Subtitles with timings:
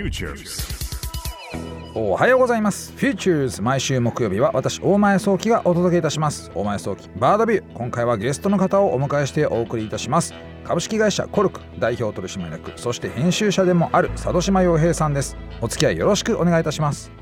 [0.00, 0.66] Futures.
[1.94, 2.94] おはようございます。
[2.96, 6.50] Futures 毎週木曜日は私大前早期がお届けいたします。
[6.54, 7.72] 大前早期バードビュー。
[7.74, 10.32] 今回はゲストの方をお迎えしてお送りいたします。
[10.64, 15.36] 株式会社コルク代表取締役そして編集者でもある佐渡島洋平さんです。
[15.60, 17.12] お付き合いよろしくお願いいたします。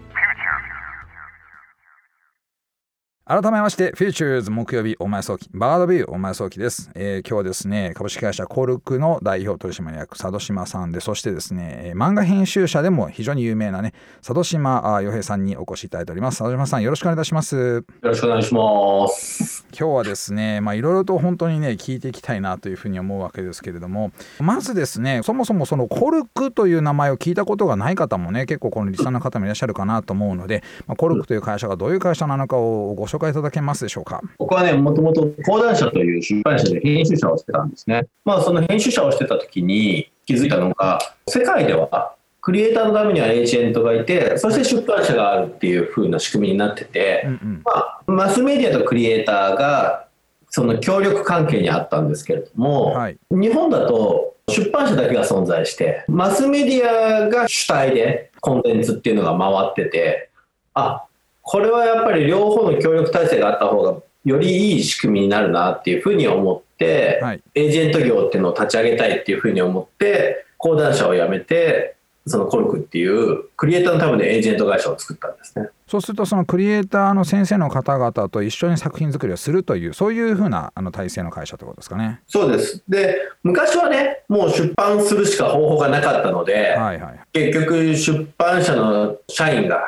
[3.28, 16.38] 改めまして、フューチャーズ木曜日お前早期、バードビューお前早期です、えー、今日はですね、株式会社コルクの代表取締役、佐渡島さんで、そしてですね、漫画編集者でも非常に有名なね、佐渡島洋平さんにお越しいただいております。
[16.38, 17.54] 佐渡島さん、よろしくお願いいたします。
[17.54, 19.66] よろしくお願いします。
[19.78, 34.08] 今日はですね、まあいろいろと本当にね、聞いていきたいなというふうに思うわけですけれども、まずですね、そもそもそのコルクという名前を聞いたことがない方もね、結構このリスナーの方もいらっしゃるかなと思うので、まあ、コルクという会社がどういう会社なのかをご紹介いただけますでしょうか。
[34.08, 34.34] ょうか？
[34.38, 38.06] 僕はね、もともと講談社という出版社で編集者をしてたんですね。
[38.24, 50.06] まあ、その編集者をしてた時に気づいたのが、世界ではクリエイターのためにはエージェントがいて、そして出版社があるっていう風な仕組みになってて、うんうん、まあ、マスメディアとクリエイターが
[50.50, 60.30] その協力関係にあったんですけれども、はい、日本だと出版社だけが存在して、マスメディアが主体でコンテンツっていうのが回ってて、
[60.72, 61.04] あ
[61.50, 75.70] これはやっぱり両方の協力体制があった方がよりいい仕組みになるなっていうふうに思って、はい、エージェント業っていうのを立ち上げたいっていうふうに思って講談社を辞めてそのコルクっていうクリエイターのためのエージェント会社を作ったんですね。
[75.86, 82.20] そうするとそのクリエイターの先生の方々と一緒に作品作りをするというそういうふうなあの体制の会社ってことですかね。
[82.26, 82.84] そうです。
[82.86, 89.78] で昔はねもう出版するしか方法がなかったので、はいはい、結局出版社の社員が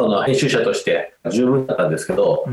[0.00, 2.46] その編集者として十分だったんですけど、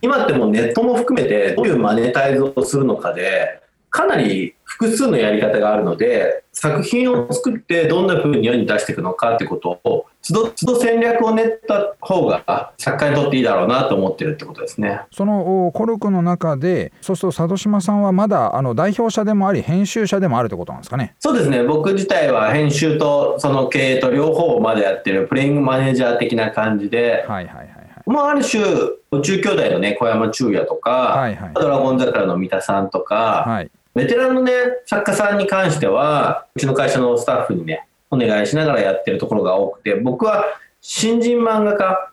[0.00, 3.60] 今ってもうネットも含めてどういうマネタイズをするのかで
[3.90, 15.00] かなり複数のやり方があるので作品を作ってどんな風に世に出していくのかってことを都度都度戦略を練った方が作家にとっていいだろうなと思ってるってことですね。
[15.10, 21.14] そのコルクの中でそうすると佐渡島さんはまだあの代表者でもあり編集者でもあるってことなんですかね。
[21.18, 21.62] そうですね。
[21.62, 27.78] 僕自体は編集とその経営と両方までやってるプレイングマネージャー的な感じで、はいはいはい
[28.08, 28.64] まあ、ある種
[29.10, 34.52] 宇宙兄弟のね小山中也とか、はいはい、ドラゴン桜の三田さんとか、はい、ベテランのね、
[34.86, 40.44] 作家さんに関しては、うちの会社のスタッフにね、お願いしながらやってるところが多くて、僕は
[40.80, 42.12] 新人漫画家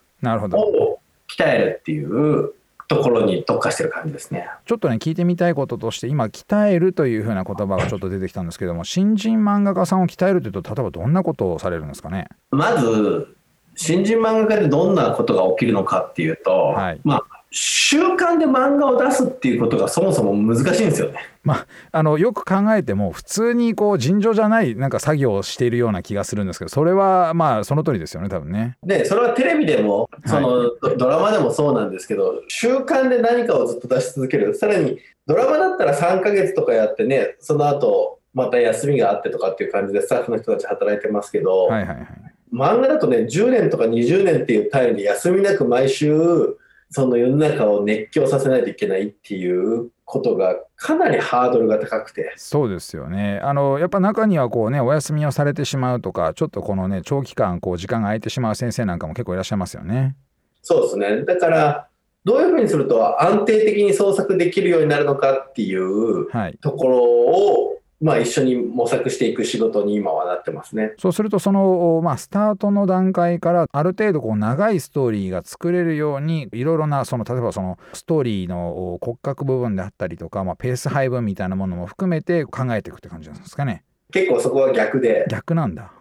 [0.57, 2.53] を鍛えるっていう
[2.87, 4.49] ところに特化してる感じですね。
[4.65, 12.27] ちょっとね聞いてみたいこととして今鍛えるというふうな言葉がちょっと出てきたんですけども新人漫画家さんを鍛えるというと例えばどんなことをされるんですかね？
[12.49, 13.35] まず
[13.75, 21.19] 新人漫画家でどんなことが起きるのかっていうと、はい、まあ習慣で漫画を出すっていうことがそもそも難しいんですよね。
[21.41, 28.77] まあ、あのよく考えても普通にこう尋常じゃないなんか作業をしているような気がするんですけどそれはまあその通りですよね多分ね。
[28.83, 42.07] でそれはテレビでもその、はい、ドラマでもそうなんですけど習慣で何かをずっと出し続けるさらにドラマだったら3ヶ月とかやってねその後また休みがあってとかっていう感じでスタッフの人たち働いてますけど、はいはいはい、
[42.51, 46.57] 漫画だとね10年とか20年っていう単位で休みなく毎週
[46.95, 52.31] その世の中を熱狂させないといけないっていうことがかなりハードルが高くて。
[52.37, 53.41] そうですよね。
[53.43, 60.15] あのやっぱ中にはこうねお休みをされてしまうとかちょっとこのね長期間こう時間が空いてしまう先生なんかも結構いらっしゃいますよね。
[60.61, 61.25] そうですね。
[61.25, 61.89] だから
[62.23, 66.27] どういうふうにすると安定的に創作できるようになるのかっていう
[66.61, 70.93] ところをまあ、一緒に模索していく仕事に今はなってますね。
[70.97, 83.83] そうするとその、まあ、スタートの段階からある程度こう長いストーリーが作れるようにいろいろなその例えばそのストーリーの骨格部分であったりとか、まあ、ペース配分みたいなものも含めて考えていくって感じなんですかね。
[84.11, 85.25] 結構そこは逆で。
[85.29, 85.91] 逆なんだ。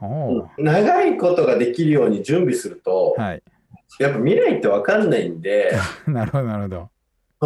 [0.59, 3.43] 長いことができるように準備すると、はい、
[3.99, 5.73] やっぱ未来って分かんないんで。
[6.07, 6.89] なるほどなるほど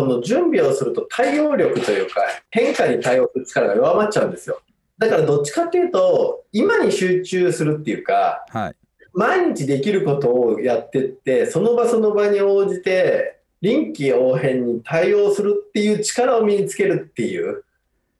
[0.00, 2.20] その準備をすると対応力というか
[2.50, 4.60] 変化に対応する力が弱まっちゃうんですよ。
[4.98, 8.76] だからどっちかっていうと今に集中するっていうか、はい、
[9.12, 17.64] 毎日できることをやってってその場その場に応じて臨機応変に対応するっていう力を身につけるっていう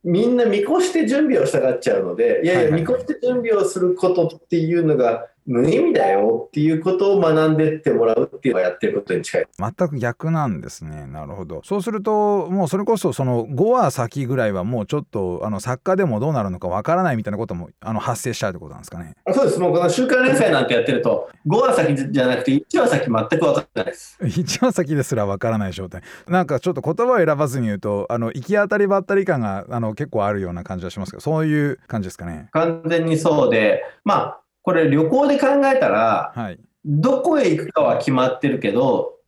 [0.05, 9.47] みんな見越して準備をしたがっちゃうのでいやいや見越して準備をすることっていうのが無意味だよっていうことを学んでってもらうっていうのをやってることに近い。
[9.59, 11.07] 全く逆なんですね。
[11.07, 11.63] なるほど。
[11.65, 19.15] そうするともうそれこそその5話先ぐらいはもうちょっとあの作家でもどうなるのかわからないみたいなこともあの発生しちゃうってことなんですかね。
[19.33, 19.59] そうです。
[19.59, 24.19] もうこの週刊連載なんてやってると5話先じゃなくて1話先全く分からないです。
[24.23, 26.03] 1話先ですら分からない状態。
[26.29, 32.49] なんかちょっと言葉を選ばずに言うとあの行き当たりばったり感があの結構あるような感じはしますけどそういう感じですかね。
[32.53, 36.59] 完全にそうでまあこれ旅行で考えたら、はい。
[36.85, 39.19] どこへ行くかは決まってるけど、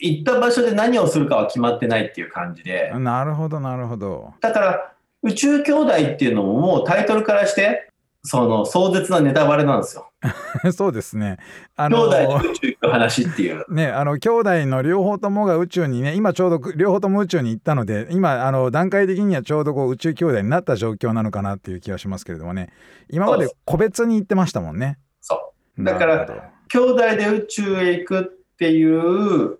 [0.00, 4.34] 行った場所で何をするかは決まってないっていう感じで、なるほど、なるほど。
[4.40, 4.92] だから
[5.22, 7.90] 宇宙兄弟っていうのももうタイトルからして、
[8.22, 10.07] その壮絶なネタバレなんですよ。
[10.74, 11.38] そうですね。
[11.76, 13.64] あ兄弟での、宇宙行く話っていう。
[13.72, 22.70] ね、あの兄弟の両方ともが宇宙にね今ちょうど両方とも宇宙に行ったので今あの段階的にはちょうどこう宇宙兄弟になった状況なのかなっていう気がしますけれどもね
[23.10, 24.98] 今まで個別に行ってましたもんね。
[25.20, 25.84] そう。
[25.84, 26.26] だから
[26.68, 28.22] 兄弟で宇宙へ行くっ
[28.56, 29.58] ていう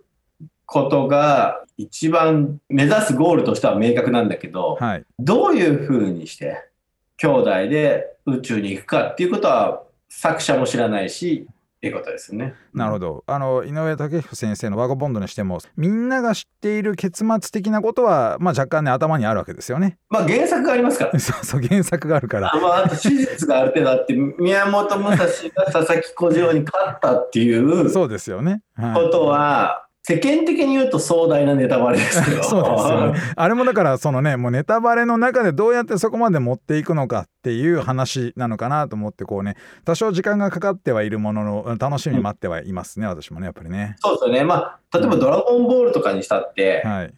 [0.66, 6.69] ことが一番目指すゴールとしては明確なんだけど、はい、どういうふうにして
[7.16, 11.46] 兄弟で宇宙に行くかっていうことは作者も知らないし
[11.78, 12.55] っていうことですよね。
[12.75, 19.96] なるほどあの井上武彦先生の「ワゴボンド」にしてもみんなが知っている結末的なことは、まあ、若干ね頭にあるわけですよね。
[20.08, 21.19] まあ原作がありますから。
[21.20, 28.62] そうそう原作があるからあまあ、あと史実がある程度あって宮本武蔵が佐々木小次郎に勝ったっていうそうですよね。
[28.75, 33.21] はいことは世間的に言うと壮大なネタバレですけど そうですよね。
[33.37, 43.97] あれもだからそのねもうネタバレの中でどうやってそこまで持っていくのかっていう話なのかなと思ってこうね多少時間がかかってはいるものの楽しみに待ってはいますね、私もねやっぱりね。
[43.99, 44.45] そうですよね。
[44.45, 47.15] まあ、例えばドラゴンボールとかにしたって、はい。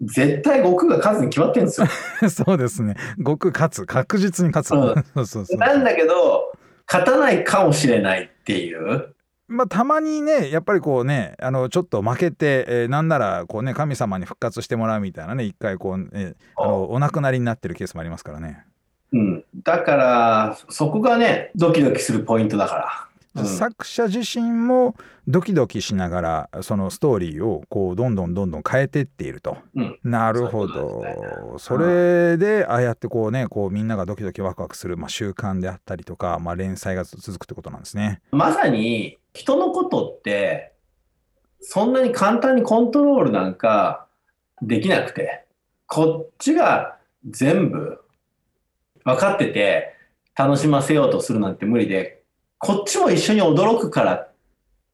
[0.00, 1.86] 絶対悟空が勝つに決まってるんですよ。
[2.30, 2.94] そうですね。
[3.18, 4.74] 悟空勝つ確実に勝つ。
[4.74, 5.58] うんそうそうそう。
[5.58, 6.52] なんだけど、
[6.86, 9.14] 勝たないかもしれないっていう。
[9.48, 18.64] まあたまにねやっぱりこうねあのちょっと負けて、えーなんならこうね神様に復活してもらうみたいなね一回こう、えーあのお亡くなりになってるケースもありますからね。
[19.12, 19.44] うん。
[19.64, 23.07] だから、そこがね、ドキドキするポイントだから。
[23.40, 24.94] うん作者自身も
[25.26, 29.58] ドキドキしながらそのストーリーをこうどんどんどんどん変えてっていると。
[29.74, 31.04] うんなるほどこ
[31.52, 38.20] とそれでああやってこうねこうみんながドキドキワクワクする、まあ、習慣であったりとか、まあ、連載が続くってことなんですね。
[38.30, 40.72] まさに、人のことって、
[41.60, 44.06] そんなに簡単にコントロールなんか
[44.62, 45.44] できなくて、
[45.86, 46.98] こっちが
[47.28, 48.00] 全部
[49.04, 49.94] 分かってて、
[50.36, 52.17] 楽しませようとするなんて無理で、
[52.58, 54.28] こっちも一緒に驚くから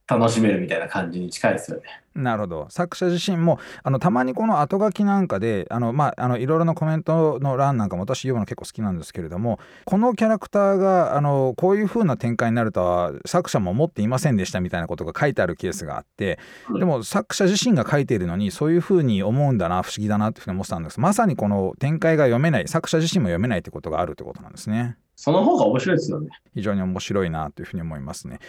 [0.07, 1.85] 楽しめるみたいな感じに近いですよね。
[2.15, 16.39] なるほど作者自身もあのたまにこの後書きなんかであの、まあ、あのいろいろなコメントの欄なんかも私読むの結構好きなんですけれどもこのキャラクターがあのこういう風な展開になるとは作者も思っていませんでしたみたいなことが書いてあるケースがあって
[16.71, 24.97] うんでも作者自身が書いているのにそういう風に思うんだな不思議だなっていうふうに思ってたんですまさにこの展開が読めない作者自身も読めないってことがあるってことなんですね。
[25.17, 26.29] その方が面白いですよね。
[26.55, 28.41] 非常に面白いなというふうに思いますね。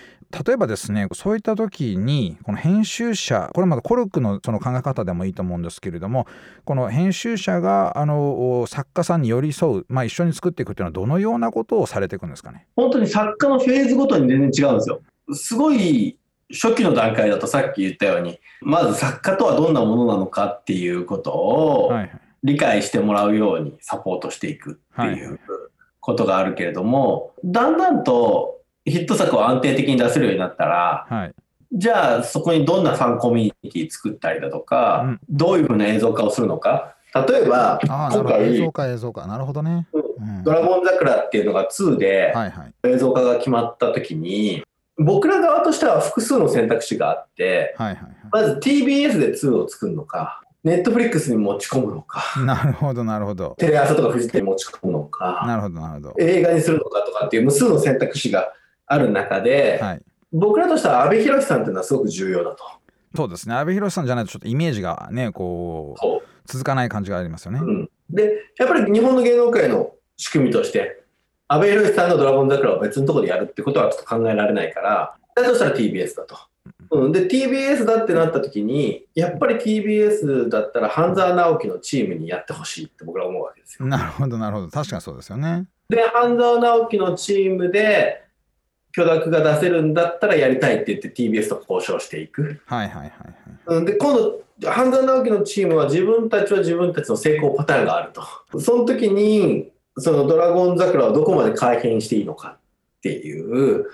[0.45, 6.27] 例えばですねそういった時にこの編集者これまだコルクのその考え方でもいいと思うんですけれども
[6.63, 12.67] この編集者があの作家さんに寄り添う、まあ、一緒に作っていくっていうのはどのようなことをされていくんですかね？
[12.75, 15.01] 本当に作家のフェーズごとに全然違うんですよ。
[15.33, 16.17] すごい
[16.51, 22.11] 初期の段階だとさっき言ったように、まず作家とはどんなものなのかっていうことをはいはい
[22.43, 25.39] 理解してもらうようにサポートしていくっていう
[26.05, 31.33] ことがあるけれども、だんだんとヒット作を安定的に出せるようになったら、はい。
[31.73, 35.19] じゃあそこにどんなファンコミュニティ作ったりだとか、うん。
[35.27, 36.95] どういうふうな映像化をするのか。
[37.27, 39.25] 例えば、今回映像化映像化。
[39.25, 39.87] なるほどね。
[39.93, 40.43] うん。
[40.43, 42.73] ドラゴン桜っていうのが2で、はいはい。
[42.83, 44.63] 映像化が決まった時に
[44.97, 52.45] 僕ら側としては複数の選択肢があってはいはいまず TBS で2を作るのか Netflix に持ち込むのかはい。
[52.45, 53.55] なるほどなるほど。
[53.57, 56.15] テレ朝とかフジテレビに持ち込むのかなるほどなるほど。
[56.19, 58.51] 映画にするのかとかっていう無数の選択肢が
[58.87, 60.01] ある中で、はい。
[60.33, 62.63] 僕らとしては阿部寛さんっていうのはすごく重要だと。
[63.15, 67.59] そうですね阿部寛さんじゃないとちょっとイメージがねこう続かない感じがありますよね。
[67.61, 71.03] うん、でやっぱり日本の芸能界の仕組みとして
[71.47, 76.37] 阿部寛さんの「ドラゴン桜」を別のところでやるってことはちょっと考えられないからだとしたら TBS だと。
[77.03, 83.87] うん、で TBS だってなった時にやっぱり TBS だったら半沢直樹のチームにやってほしいって僕ら思うわけですよ。
[83.87, 85.65] なるほどなるほど確かにそうですよね。
[85.89, 88.23] で半沢直樹のチームで
[88.91, 92.61] 許諾が出せるんだったらやりたいって言って TBS と交渉していく。
[92.65, 93.13] はいはいはいはい。
[93.67, 102.57] うんで今度半沢直樹のチームは自分たちは自分たちの成功パターンがあるとその時にそのドラゴン桜をどこまで改変していいのか
[102.97, 103.85] っていう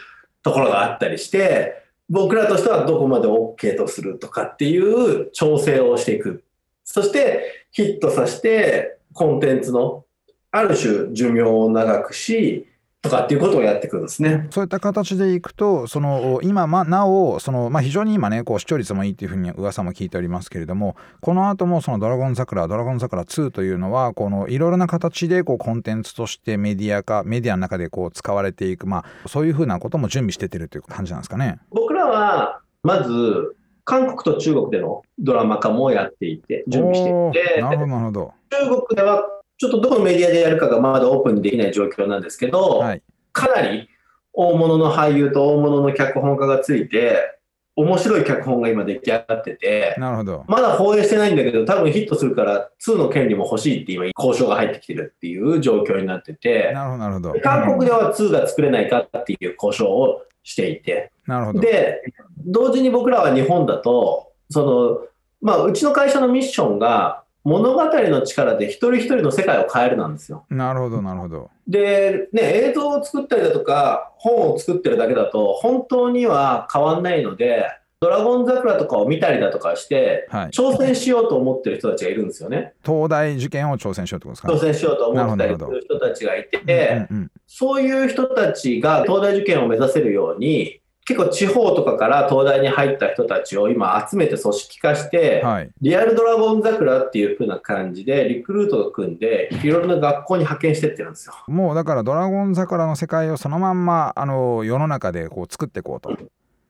[0.43, 6.44] ところがあったりして僕らとしてはどこまで OK とするとかっていう調整をしていく。
[6.84, 10.03] そしてヒットさせてコンテンツの
[10.51, 12.68] ある種寿命を長くし
[13.01, 14.48] とかっていうことをやってくるんですね。
[14.51, 31.58] そういった形でいくとその今、ま、なおその、まあ、非常に今ねこう視聴率もいいっていうふうに噂も聞いておりますけれどもこの後もそのドラゴン桜ドラゴン桜2というのはこのいろいろな形でこうコンテンツとしてメディア化メディアの中でこう使われていく、まあ、そういうふうなことも準備しててるという感じなんですかね。
[31.72, 43.88] 僕らはまず韓国と中国でのドラマ化もやっていて準備していてなるほど中国ではちょっとどこのメディアでやるかがまだオープンにできない状況なんですけど、はい、かなり
[44.34, 47.38] 大物の俳優と大物の脚本家がついて、
[47.75, 57.34] 面白い脚本が今出来上がってて、なるほどまだ放映してないんだけど、多分ヒットするから、2の権利も欲しいって今、交渉が入ってきてるっていう状況になってて、なるほど、なるほど。
[57.44, 61.60] 韓国では2が作れないかっていう交渉をしていて、なるほど。
[61.60, 62.01] で、
[62.48, 65.08] 同時に僕らは日本だと、その、
[65.39, 70.45] まあ、うちの会社のミッションが、物語の力で一人一人の世界を変えるなんですよ。
[70.50, 71.50] なるほどなるほど。
[71.67, 77.65] で、ね、映像を作ったりだとか本を作ってるだけだと本当には変わんないので
[78.00, 82.74] ドラゴン桜とかを見たりだとかして、はい、挑戦しようと思ってる人たちがいるんですよね。
[82.83, 101.34] 東大受験を挑戦しようってことですか、ね、挑戦しようと思ったりする人たちがいて、うんうん、そういう人たちが東大受験を目指せるように結構地方とかから東大に入った人たちを今集めて組織化して、はい、リアルドラゴン桜っていう風な感じでリクルートを組んでいろいろな学校に派遣してってるんですよ。
[101.48, 106.15] もうだからドラゴン桜の世界をそのまんまあの世の中でこう作っていこうと。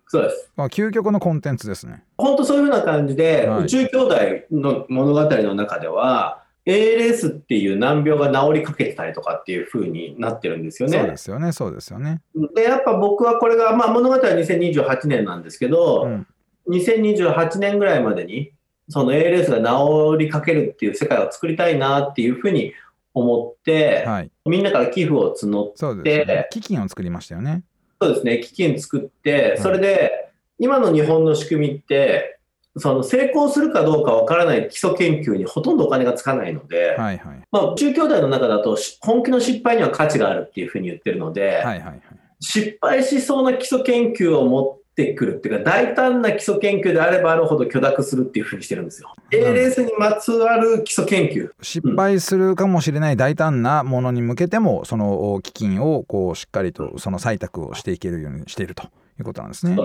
[0.07, 0.51] そうです。
[0.57, 2.03] 究極のコンテンツですね。
[2.17, 4.15] 本当そういう風な感じで、はい、宇宙兄弟
[4.51, 10.97] の物語の中では ALS っていう難病が治りかけてたりとかっていう風になってるんですよね。
[10.97, 12.21] そうですよね、そうですよね。
[12.55, 16.27] で、やっぱ僕はこれが、まあ物語は2028年なんですけど、うん、
[16.69, 18.51] 2028年ぐらいまでに、
[18.89, 22.73] その ALS が治りかけるっていう世界を作りたいなっていうふうに
[23.13, 27.63] 思って、はい、みんなから寄付を募って、ね、基金を作りましたよね。
[28.01, 32.39] そうですね、基金作って、それで、今の日本の仕組みって、
[32.77, 37.41] その成功するかどうかわからない基礎研究にほとんどお金がつかないので、はいはい。
[37.51, 42.01] まあ、中兄弟の中だと本気の失敗には価値があるっていうふうに言ってるので、はいはいはい、
[42.39, 49.13] 失敗しそうな基礎研究を持ってくるっていうか大胆な基礎研究であればあるほど許諾するっていうふうにしてるんですよ。
[49.31, 51.51] ALS にまつわる基礎研究。
[51.61, 58.87] 失敗するかもしれない大胆なものに向けてもその基金をこうしっかりとその採択をしていけるようにしているとい
[59.19, 59.75] うことなんですね。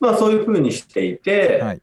[0.00, 1.82] まあ、そういうふうにしていて、はい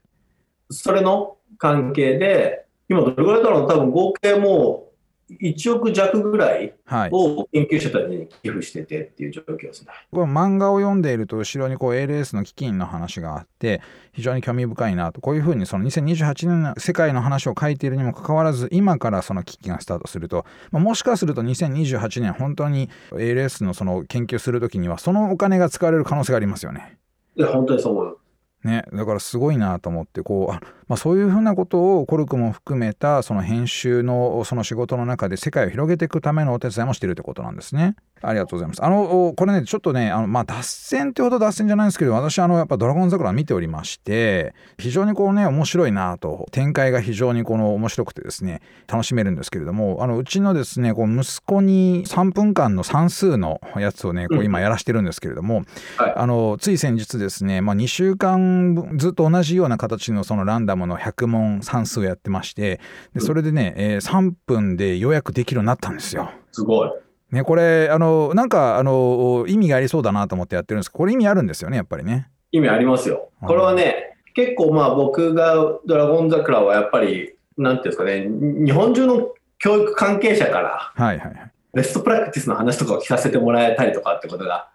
[0.70, 4.88] それの関係で、今どれぐらいだろう多分合計もう
[5.30, 6.74] 1億弱ぐらい
[7.10, 9.88] を研究者たちに寄付しててっていう状況ですね。
[10.10, 13.82] これ漫画を読んでいると後ろにこう ALS の基金の話があって
[14.12, 26.96] 非常に興味深いなとこういうふうにその2028年の世界の話を書いているにもかかわらず今からその危機がスタートすると、まあ、もしかすると2028年本当に ALS のその研究する時にはそのお金が使われる可能性がありますよね。
[27.36, 28.17] いや本当にそう思う。
[28.64, 37.94] ね、だからすごいなと思ってこうあ、まあ、そういうふうなことをコルクも含めたその編集のその仕事の中で世界を広げていくためのお手伝いもしてるってことなんですね。
[38.20, 38.84] ありがとうございます。
[38.84, 62.80] あのこれねちょっとねあの、まあ、脱線ってほど脱線じゃないんですけど私あのやっぱ「ドラゴン桜」見ておりまして非常にこうね面白いなと展開が非常にこの面白くてですね楽しめるんですけれどもあのうちのですねこう息子に3分間の算数のやつをねこう今やらしてるんですけれども、うんはい、あのつい先日ですね、まあ、2週間ずっと同じような形のそのランダムの100問算数をやってまして
[63.14, 66.30] でそれでね、えー、3分で予約できるようになったんですよ。
[66.52, 66.90] すごい。
[67.30, 72.30] ね、これあのなんかあの意味がありそうだなと思ってやってるんですけどこれ意味あるんですよねやっぱりね。
[72.52, 73.30] 意味ありますよ。
[73.42, 75.54] これはね、結構まあ僕が
[75.84, 78.26] 「ドラゴン桜」はやっぱりなんていうんですかね
[78.64, 84.70] 日本中の教育関係者から、はいはいはい、ベストプラクティスの話とかを聞かせてもらえたりとかってことが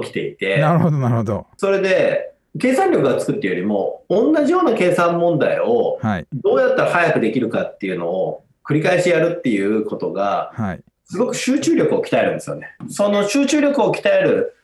[0.00, 0.60] 起きていて。
[0.60, 1.46] なるほどなるほど。
[1.56, 5.98] それで計算力がつくっていうよりも同じような計算問題を
[6.32, 10.52] どうやったら早くできるかっていうのを繰り返しやるっていうことが
[11.08, 12.76] すごく集中力を鍛えるんですよね。
[12.88, 14.54] その集中力を鍛える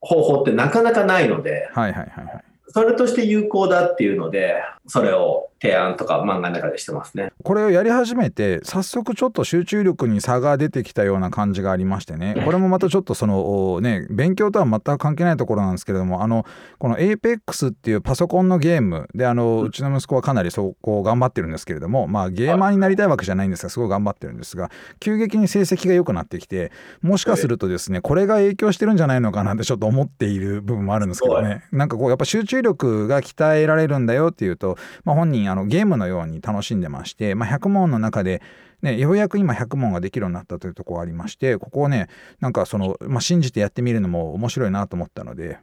[0.00, 7.32] 方法ってなかなかないので、はいはいはいはい、それとして有効だっていうのでそれを提案とか漫画の中でしてますね。
[7.42, 12.42] これをやり始めて早速ちょっと集中力に差が出てきたような感じがありましてね。
[12.44, 16.44] これもまたちょっとそのね勉強とは全く関係ないところなんですけれどもあの
[16.78, 24.70] この APEX っていうパソコンのゲームであのうちの息子はかなりそこ頑張ってるんですけれどもまあゲーマーになりたいわけじゃないんですがすごい頑張ってるんですが
[25.00, 26.70] 急激に成績が良くなってきて
[27.00, 31.64] もしかするとですねこれが影響してるんじゃないのかなってちょっと思っている部分もあるんですけどね。
[31.72, 38.42] なんかこうやっぱ集中力が鍛えられるんだよっていうと、まあ、本人あのゲームのように楽しんでまして、まあ、100問の中で
[38.82, 42.08] ね、ようやく今100問ができるようになったというところがありましてここをね
[42.40, 45.58] なんかその、まあ、信じてやってみるのも面白いなと思ったので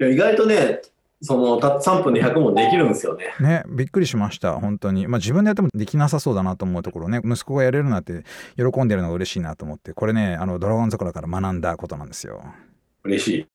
[0.00, 0.80] いや意外とね
[1.22, 3.34] そのた3分で100問できるんですよね。
[3.40, 8.24] ねびっくりしました本当にまあ自分でやってもできなさそうだなと思うところね息子がやれるなって
[8.56, 12.42] 喜んでるのが嬉しいなと思ってこれねあのドラゴン桜から学んだことなんですよ。
[13.04, 13.46] 嬉しい。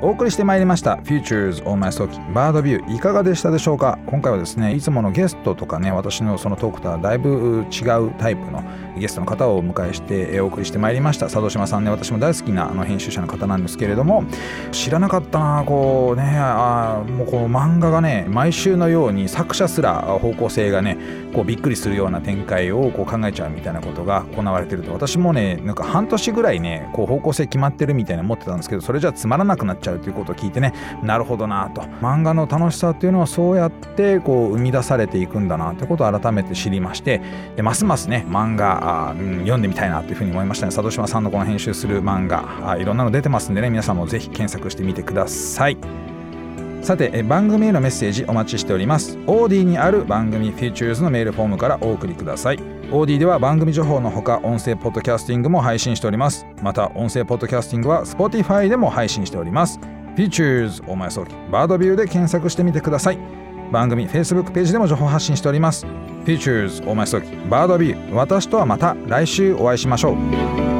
[0.00, 3.98] お送りしてまいりました Futures on My 早期バードビューいかがでしたでしょうか？
[4.06, 8.62] 今回はですねいつものゲストとかね私のそのトークとはだいぶ違うタイプの
[8.96, 11.26] ゲストの方をお迎えしてお送りしてまいりました。
[11.26, 14.22] 佐渡島さんね私も大好きなあの編集者の方なんですけれども
[14.70, 20.96] 知らなかったなこうねあもうこの漫画がね毎週のように作者すら方向性がね
[21.34, 24.92] こうびっくりするような展開をこう考えちゃうみたいなことが行われてると。
[24.92, 31.82] 私もねなんか半年ぐらいねこう方向性決まってるみたいな思ってたんですけどそれじゃつまらなくなっちゃうちゃうということを聞いてねなるほどなと。
[32.00, 37.20] 漫画の楽しさっていうのはそうやってこう生み出されていくんだなということを改めて知りまして
[37.56, 40.72] でますますね漫画あ、うん、読んでみたいなというふうに思いましたね。
[40.72, 45.78] 佐渡島さんのこの編集する漫画あいろんなの出てますんでね皆さんもぜひ検索してみてください。
[46.82, 49.18] さて番組へのメッセージお待ちしております。
[49.26, 52.77] OD にある番組 Futures のメールフォームからお送りください。
[52.90, 56.46] OD では番組情報のほか音声ポッドキャスティングも配信しております。
[56.62, 59.78] また音声ポッドキャスティングは Spotify でも配信しております。
[60.16, 63.18] Futures お前早期バードビューで検索してみてください。
[63.70, 65.84] 番組 Facebook ページでも情報発信しております。
[66.24, 70.77] Futures お前早期バードビュー私とはまた来週お会いしましょう。